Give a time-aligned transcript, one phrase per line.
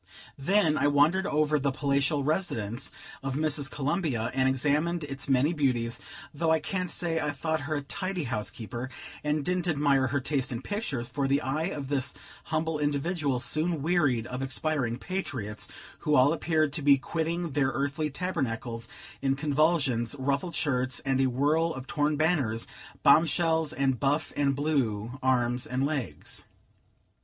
[0.39, 2.89] Then I wandered over the "palatial residence"
[3.21, 3.69] of Mrs.
[3.69, 5.99] Columbia, and examined its many beauties,
[6.33, 8.89] though I can't say I thought her a tidy housekeeper,
[9.23, 13.83] and didn't admire her taste in pictures, for the eye of this humble individual soon
[13.83, 15.67] wearied of expiring patriots,
[15.99, 18.89] who all appeared to be quitting their earthly tabernacles
[19.21, 22.65] in convulsions, ruffled shirts, and a whirl of torn banners,
[23.03, 26.47] bomb shells, and buff and blue arms and legs.